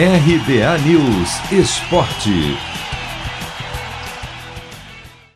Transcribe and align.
RBA 0.00 0.78
News 0.86 1.50
Esporte. 1.50 2.30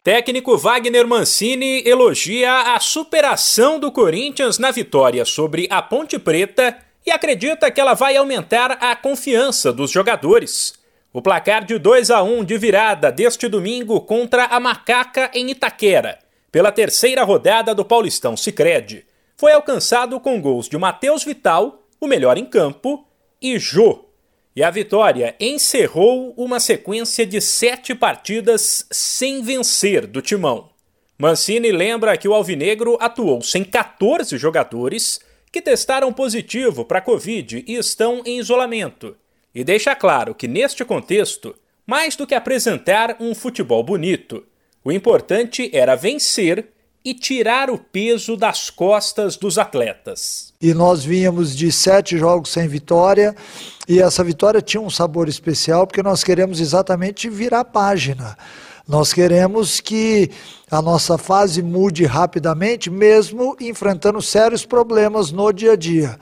Técnico 0.05 0.57
Wagner 0.57 1.05
Mancini 1.05 1.83
elogia 1.85 2.73
a 2.73 2.79
superação 2.79 3.81
do 3.81 3.91
Corinthians 3.91 4.61
na 4.61 4.71
vitória 4.71 5.25
sobre 5.25 5.67
a 5.69 5.83
Ponte 5.83 6.17
Preta 6.17 6.79
e 7.05 7.11
acredita 7.11 7.73
que 7.73 7.81
ela 7.81 7.95
vai 7.95 8.17
aumentar 8.17 8.79
a 8.81 8.95
confiança 8.95 9.73
dos 9.73 9.91
jogadores. 9.91 10.75
O 11.13 11.21
placar 11.21 11.65
de 11.65 11.77
2 11.77 12.13
a 12.13 12.23
1 12.23 12.45
de 12.45 12.57
virada 12.57 13.11
deste 13.11 13.49
domingo 13.49 14.01
contra 14.03 14.45
a 14.45 14.61
Macaca 14.61 15.29
em 15.35 15.51
Itaquera, 15.51 16.21
pela 16.53 16.71
terceira 16.71 17.25
rodada 17.25 17.75
do 17.75 17.85
Paulistão 17.85 18.37
Sicredi, 18.37 19.05
foi 19.37 19.51
alcançado 19.51 20.21
com 20.21 20.41
gols 20.41 20.69
de 20.69 20.79
Matheus 20.79 21.25
Vital, 21.25 21.83
o 22.01 22.07
melhor 22.07 22.39
em 22.39 22.45
campo, 22.45 23.05
e 23.41 23.59
Jô, 23.59 24.12
e 24.55 24.63
a 24.63 24.71
vitória 24.71 25.35
encerrou 25.41 26.35
uma 26.37 26.61
sequência 26.61 27.25
de 27.25 27.41
sete 27.41 27.95
partidas 27.95 28.87
sem 28.91 29.43
vencer 29.43 30.07
do 30.07 30.21
Timão. 30.21 30.71
Mancini 31.19 31.71
lembra 31.71 32.17
que 32.17 32.29
o 32.29 32.35
Alvinegro 32.35 32.99
atuou 33.01 33.43
sem 33.43 33.65
14 33.65 34.37
jogadores 34.37 35.21
que 35.51 35.63
testaram 35.63 36.13
positivo 36.13 36.85
para 36.85 36.99
a 36.99 37.03
Covid 37.03 37.65
e 37.67 37.75
estão 37.75 38.23
em 38.25 38.39
isolamento. 38.39 39.17
E 39.55 39.63
deixa 39.63 39.95
claro 39.95 40.35
que, 40.35 40.49
neste 40.49 40.85
contexto, 40.85 41.55
mais 41.87 42.17
do 42.17 42.27
que 42.27 42.35
apresentar 42.35 43.17
um 43.21 43.35
futebol 43.35 43.83
bonito, 43.83 44.45
o 44.85 44.91
importante 44.91 45.71
era 45.73 45.95
vencer 45.95 46.69
e 47.05 47.15
tirar 47.15 47.71
o 47.71 47.79
peso 47.79 48.37
das 48.37 48.71
costas 48.71 49.37
dos 49.37 49.59
atletas. 49.59 50.53
E 50.61 50.73
nós 50.73 51.05
vínhamos 51.05 51.57
de 51.57 51.73
sete 51.73 52.17
jogos 52.17 52.51
sem 52.51 52.69
vitória, 52.69 53.35
e 53.89 54.01
essa 54.01 54.23
vitória 54.23 54.63
tinha 54.63 54.81
um 54.81 54.91
sabor 54.91 55.29
especial, 55.29 55.87
porque 55.87 56.03
nós 56.03 56.23
queremos 56.23 56.61
exatamente 56.61 57.29
virar 57.29 57.61
a 57.61 57.65
página. 57.65 58.37
Nós 58.87 59.13
queremos 59.13 59.81
que 59.81 60.31
a 60.71 60.83
nossa 60.83 61.17
fase 61.17 61.63
mude 61.63 62.05
rapidamente, 62.05 62.91
mesmo 62.91 63.57
enfrentando 63.61 64.21
sérios 64.21 64.65
problemas 64.65 65.31
no 65.31 65.53
dia 65.53 65.73
a 65.73 65.77
dia. 65.77 66.19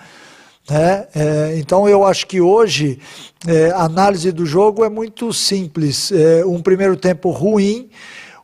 É, 0.70 1.08
é, 1.14 1.58
então 1.58 1.88
eu 1.88 2.04
acho 2.04 2.26
que 2.26 2.40
hoje 2.40 2.98
é, 3.46 3.70
a 3.70 3.84
análise 3.84 4.30
do 4.30 4.46
jogo 4.46 4.84
é 4.84 4.88
muito 4.88 5.32
simples. 5.32 6.12
É, 6.12 6.44
um 6.44 6.62
primeiro 6.62 6.96
tempo 6.96 7.30
ruim, 7.30 7.90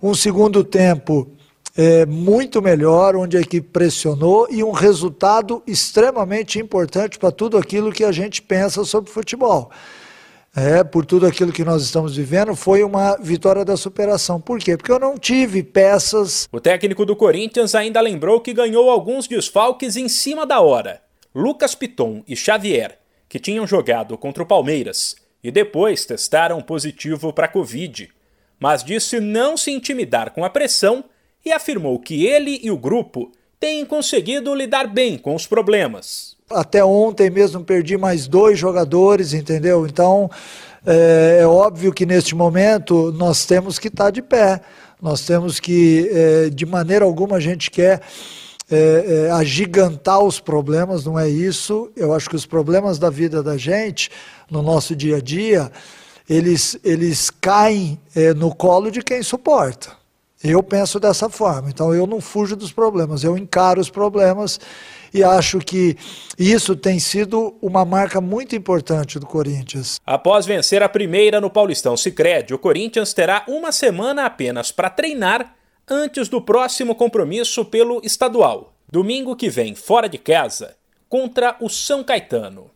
um 0.02 0.14
segundo 0.14 0.64
tempo 0.64 1.35
é, 1.76 2.06
muito 2.06 2.62
melhor, 2.62 3.14
onde 3.16 3.36
a 3.36 3.40
equipe 3.40 3.68
pressionou 3.68 4.48
e 4.50 4.64
um 4.64 4.70
resultado 4.70 5.62
extremamente 5.66 6.58
importante 6.58 7.18
para 7.18 7.30
tudo 7.30 7.58
aquilo 7.58 7.92
que 7.92 8.02
a 8.02 8.10
gente 8.10 8.40
pensa 8.40 8.84
sobre 8.84 9.10
futebol. 9.10 9.70
É, 10.56 10.82
por 10.82 11.04
tudo 11.04 11.26
aquilo 11.26 11.52
que 11.52 11.62
nós 11.62 11.82
estamos 11.82 12.16
vivendo, 12.16 12.56
foi 12.56 12.82
uma 12.82 13.18
vitória 13.18 13.62
da 13.62 13.76
superação. 13.76 14.40
Por 14.40 14.58
quê? 14.58 14.74
Porque 14.74 14.90
eu 14.90 14.98
não 14.98 15.18
tive 15.18 15.62
peças. 15.62 16.48
O 16.50 16.58
técnico 16.58 17.04
do 17.04 17.14
Corinthians 17.14 17.74
ainda 17.74 18.00
lembrou 18.00 18.40
que 18.40 18.54
ganhou 18.54 18.88
alguns 18.88 19.28
desfalques 19.28 19.96
em 19.96 20.08
cima 20.08 20.46
da 20.46 20.62
hora. 20.62 21.02
Lucas 21.34 21.74
Piton 21.74 22.24
e 22.26 22.34
Xavier, 22.34 22.98
que 23.28 23.38
tinham 23.38 23.66
jogado 23.66 24.16
contra 24.16 24.42
o 24.42 24.46
Palmeiras 24.46 25.14
e 25.44 25.50
depois 25.50 26.06
testaram 26.06 26.62
positivo 26.62 27.34
para 27.34 27.48
Covid, 27.48 28.08
mas 28.58 28.82
disse 28.82 29.20
não 29.20 29.58
se 29.58 29.70
intimidar 29.70 30.30
com 30.30 30.42
a 30.42 30.48
pressão 30.48 31.04
e 31.46 31.52
afirmou 31.52 31.96
que 32.00 32.26
ele 32.26 32.60
e 32.60 32.72
o 32.72 32.76
grupo 32.76 33.30
têm 33.60 33.86
conseguido 33.86 34.52
lidar 34.52 34.88
bem 34.88 35.16
com 35.16 35.32
os 35.32 35.46
problemas. 35.46 36.36
Até 36.50 36.84
ontem 36.84 37.30
mesmo 37.30 37.62
perdi 37.62 37.96
mais 37.96 38.26
dois 38.26 38.58
jogadores, 38.58 39.32
entendeu? 39.32 39.86
Então 39.86 40.28
é, 40.84 41.38
é 41.42 41.46
óbvio 41.46 41.92
que 41.92 42.04
neste 42.04 42.34
momento 42.34 43.12
nós 43.12 43.46
temos 43.46 43.78
que 43.78 43.86
estar 43.86 44.10
de 44.10 44.20
pé, 44.20 44.60
nós 45.00 45.24
temos 45.24 45.60
que, 45.60 46.10
é, 46.12 46.50
de 46.50 46.66
maneira 46.66 47.04
alguma, 47.04 47.36
a 47.36 47.40
gente 47.40 47.70
quer. 47.70 48.02
É, 48.68 49.28
é, 49.28 49.30
agigantar 49.30 50.20
os 50.24 50.40
problemas, 50.40 51.04
não 51.04 51.16
é 51.16 51.28
isso. 51.28 51.88
Eu 51.94 52.12
acho 52.12 52.28
que 52.28 52.34
os 52.34 52.44
problemas 52.44 52.98
da 52.98 53.08
vida 53.08 53.40
da 53.40 53.56
gente, 53.56 54.10
no 54.50 54.60
nosso 54.60 54.96
dia 54.96 55.18
a 55.18 55.20
dia, 55.20 55.70
eles, 56.28 56.76
eles 56.82 57.30
caem 57.30 57.96
é, 58.12 58.34
no 58.34 58.52
colo 58.52 58.90
de 58.90 59.02
quem 59.02 59.22
suporta. 59.22 59.92
Eu 60.48 60.62
penso 60.62 61.00
dessa 61.00 61.28
forma. 61.28 61.68
Então 61.70 61.94
eu 61.94 62.06
não 62.06 62.20
fujo 62.20 62.54
dos 62.54 62.72
problemas, 62.72 63.24
eu 63.24 63.36
encaro 63.36 63.80
os 63.80 63.90
problemas 63.90 64.60
e 65.12 65.24
acho 65.24 65.58
que 65.58 65.96
isso 66.38 66.76
tem 66.76 66.98
sido 66.98 67.56
uma 67.60 67.84
marca 67.84 68.20
muito 68.20 68.54
importante 68.54 69.18
do 69.18 69.26
Corinthians. 69.26 70.00
Após 70.06 70.46
vencer 70.46 70.82
a 70.82 70.88
primeira 70.88 71.40
no 71.40 71.50
Paulistão 71.50 71.96
Sicredi, 71.96 72.54
o 72.54 72.58
Corinthians 72.58 73.12
terá 73.12 73.44
uma 73.48 73.72
semana 73.72 74.26
apenas 74.26 74.70
para 74.70 74.90
treinar 74.90 75.54
antes 75.88 76.28
do 76.28 76.40
próximo 76.40 76.94
compromisso 76.94 77.64
pelo 77.64 78.00
estadual, 78.04 78.74
domingo 78.90 79.36
que 79.36 79.48
vem, 79.48 79.74
fora 79.74 80.08
de 80.08 80.18
casa, 80.18 80.76
contra 81.08 81.56
o 81.60 81.68
São 81.68 82.02
Caetano. 82.02 82.75